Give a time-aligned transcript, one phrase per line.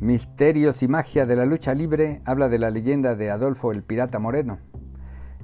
[0.00, 4.18] Misterios y magia de la lucha libre habla de la leyenda de Adolfo el Pirata
[4.18, 4.58] Moreno.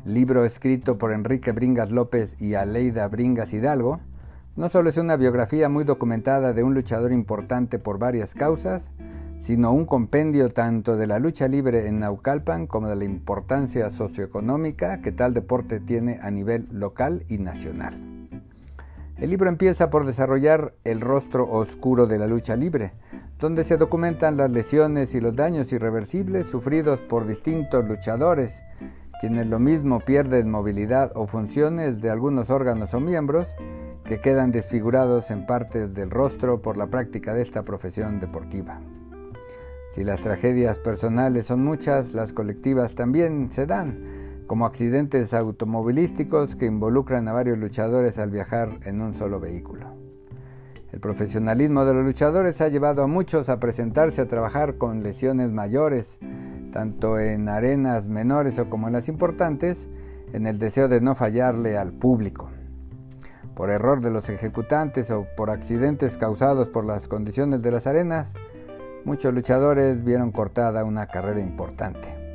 [0.07, 4.01] Libro escrito por Enrique Bringas López y Aleida Bringas Hidalgo,
[4.57, 8.93] no solo es una biografía muy documentada de un luchador importante por varias causas,
[9.41, 15.03] sino un compendio tanto de la lucha libre en Naucalpan como de la importancia socioeconómica
[15.03, 18.17] que tal deporte tiene a nivel local y nacional.
[19.19, 22.93] El libro empieza por desarrollar el rostro oscuro de la lucha libre,
[23.39, 28.55] donde se documentan las lesiones y los daños irreversibles sufridos por distintos luchadores,
[29.21, 33.47] quienes lo mismo pierden movilidad o funciones de algunos órganos o miembros
[34.05, 38.81] que quedan desfigurados en partes del rostro por la práctica de esta profesión deportiva.
[39.91, 46.67] Si las tragedias personales son muchas, las colectivas también se dan, como accidentes automovilísticos que
[46.67, 50.06] involucran a varios luchadores al viajar en un solo vehículo.
[50.97, 55.53] El profesionalismo de los luchadores ha llevado a muchos a presentarse a trabajar con lesiones
[55.53, 56.19] mayores,
[56.73, 59.91] tanto en arenas menores o como en las importantes,
[60.33, 62.49] en el deseo de no fallarle al público.
[63.55, 68.33] Por error de los ejecutantes o por accidentes causados por las condiciones de las arenas,
[69.07, 72.26] Muchos luchadores vieron cortada una carrera importante.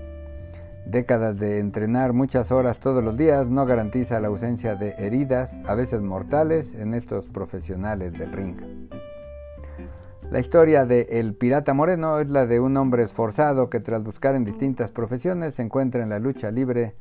[0.85, 5.75] Décadas de entrenar muchas horas todos los días no garantiza la ausencia de heridas, a
[5.75, 8.57] veces mortales, en estos profesionales del ring.
[10.31, 14.35] La historia de El Pirata Moreno es la de un hombre esforzado que tras buscar
[14.35, 16.95] en distintas profesiones se encuentra en la lucha libre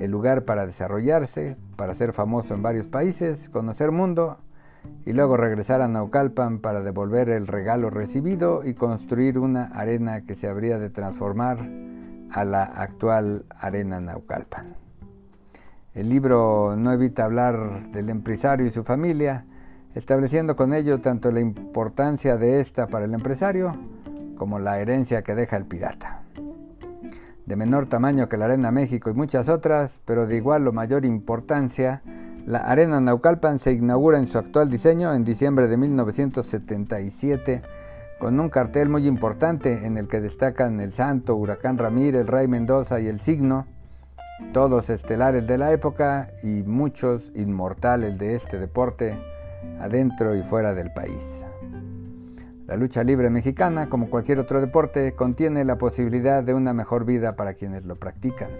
[0.00, 4.38] el lugar para desarrollarse, para ser famoso en varios países, conocer mundo
[5.04, 10.34] y luego regresar a Naucalpan para devolver el regalo recibido y construir una arena que
[10.34, 11.89] se habría de transformar
[12.32, 14.76] a la actual arena Naucalpan.
[15.94, 19.44] El libro no evita hablar del empresario y su familia,
[19.94, 23.74] estableciendo con ello tanto la importancia de esta para el empresario
[24.36, 26.22] como la herencia que deja el pirata.
[27.44, 31.04] De menor tamaño que la Arena México y muchas otras, pero de igual o mayor
[31.04, 32.02] importancia,
[32.46, 37.62] la Arena Naucalpan se inaugura en su actual diseño en diciembre de 1977
[38.20, 43.00] con un cartel muy importante en el que destacan el Santo, Huracán Ramírez, Rey Mendoza
[43.00, 43.66] y el Signo,
[44.52, 49.18] todos estelares de la época y muchos inmortales de este deporte
[49.80, 51.46] adentro y fuera del país.
[52.66, 57.36] La lucha libre mexicana, como cualquier otro deporte, contiene la posibilidad de una mejor vida
[57.36, 58.50] para quienes lo practican.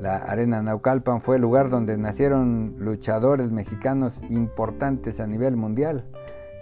[0.00, 6.04] La Arena Naucalpan fue el lugar donde nacieron luchadores mexicanos importantes a nivel mundial,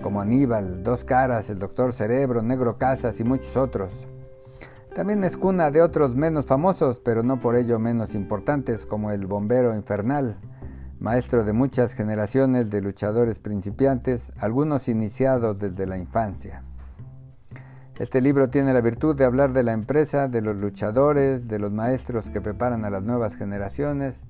[0.03, 3.93] como Aníbal, Dos Caras, el Doctor Cerebro, Negro Casas y muchos otros.
[4.95, 9.27] También es cuna de otros menos famosos, pero no por ello menos importantes, como el
[9.27, 10.37] Bombero Infernal,
[11.01, 16.63] maestro de muchas generaciones de luchadores principiantes, algunos iniciados desde la infancia.
[17.99, 21.73] Este libro tiene la virtud de hablar de la empresa, de los luchadores, de los
[21.73, 24.21] maestros que preparan a las nuevas generaciones,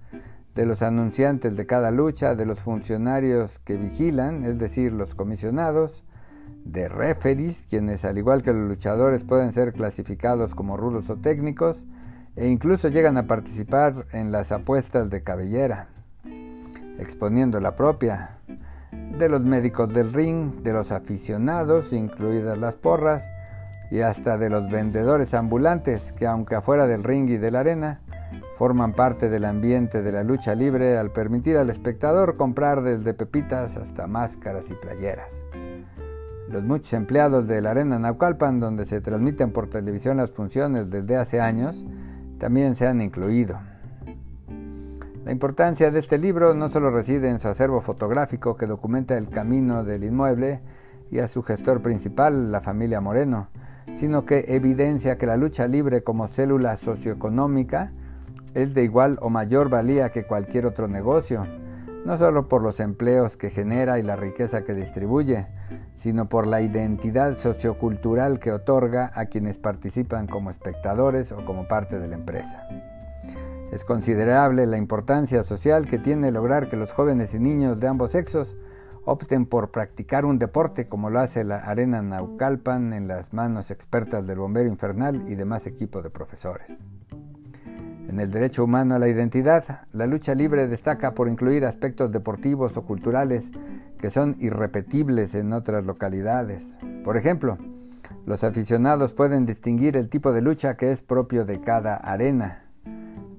[0.55, 6.05] de los anunciantes de cada lucha, de los funcionarios que vigilan, es decir, los comisionados,
[6.65, 11.85] de referees, quienes al igual que los luchadores pueden ser clasificados como rudos o técnicos,
[12.37, 15.89] e incluso llegan a participar en las apuestas de cabellera,
[16.99, 18.39] exponiendo la propia,
[19.19, 23.25] de los médicos del ring, de los aficionados, incluidas las porras,
[23.91, 28.01] y hasta de los vendedores ambulantes que aunque afuera del ring y de la arena,
[28.55, 33.77] forman parte del ambiente de la lucha libre al permitir al espectador comprar desde pepitas
[33.77, 35.31] hasta máscaras y playeras.
[36.49, 41.17] Los muchos empleados de la Arena Naucalpan, donde se transmiten por televisión las funciones desde
[41.17, 41.85] hace años,
[42.39, 43.59] también se han incluido.
[45.25, 49.31] La importancia de este libro no solo reside en su acervo fotográfico que documenta el
[49.31, 50.61] camino del inmueble
[51.11, 53.49] y a su gestor principal, la familia Moreno,
[53.95, 57.93] sino que evidencia que la lucha libre como célula socioeconómica
[58.55, 61.47] es de igual o mayor valía que cualquier otro negocio,
[62.05, 65.47] no solo por los empleos que genera y la riqueza que distribuye,
[65.97, 71.99] sino por la identidad sociocultural que otorga a quienes participan como espectadores o como parte
[71.99, 72.67] de la empresa.
[73.73, 78.13] Es considerable la importancia social que tiene lograr que los jóvenes y niños de ambos
[78.13, 78.55] sexos
[79.05, 84.27] opten por practicar un deporte como lo hace la Arena Naucalpan en las manos expertas
[84.27, 86.69] del bombero infernal y demás equipos de profesores.
[88.09, 92.77] En el derecho humano a la identidad, la lucha libre destaca por incluir aspectos deportivos
[92.77, 93.51] o culturales
[93.99, 96.65] que son irrepetibles en otras localidades.
[97.05, 97.59] Por ejemplo,
[98.27, 102.65] los aficionados pueden distinguir el tipo de lucha que es propio de cada arena,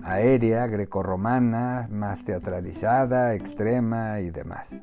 [0.04, 4.82] aérea, grecorromana, más teatralizada, extrema y demás.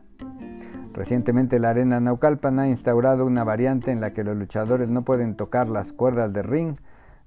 [0.92, 5.36] Recientemente la Arena Naucalpan ha instaurado una variante en la que los luchadores no pueden
[5.36, 6.76] tocar las cuerdas del ring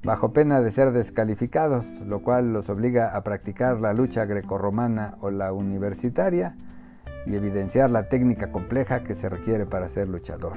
[0.06, 5.32] bajo pena de ser descalificados, lo cual los obliga a practicar la lucha grecorromana o
[5.32, 6.56] la universitaria
[7.26, 10.54] y evidenciar la técnica compleja que se requiere para ser luchador.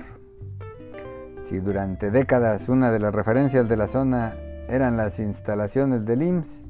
[1.44, 4.34] Si durante décadas una de las referencias de la zona
[4.68, 6.62] eran las instalaciones del IMSS,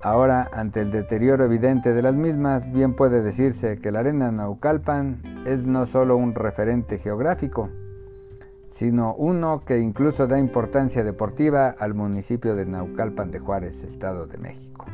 [0.00, 5.44] ahora ante el deterioro evidente de las mismas, bien puede decirse que la arena Naucalpan
[5.46, 7.70] es no solo un referente geográfico,
[8.70, 14.38] sino uno que incluso da importancia deportiva al municipio de Naucalpan de Juárez, Estado de
[14.38, 14.86] México.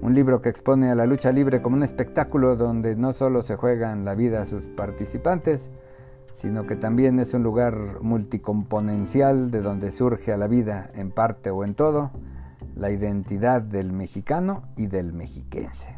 [0.00, 3.56] Un libro que expone a la lucha libre como un espectáculo donde no solo se
[3.56, 5.68] juegan la vida a sus participantes,
[6.32, 11.50] sino que también es un lugar multicomponencial de donde surge a la vida, en parte
[11.50, 12.12] o en todo,
[12.76, 15.97] la identidad del mexicano y del mexiquense.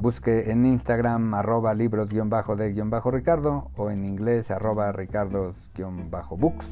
[0.00, 6.66] Busque en Instagram arroba libros-de-ricardo o en inglés arroba ricardos-books.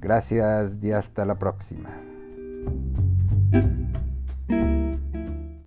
[0.00, 1.90] Gracias y hasta la próxima.